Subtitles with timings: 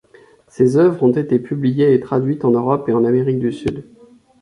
[0.47, 3.85] Ses œuvres ont été publiées et traduites en Europe et en Amérique du Sud.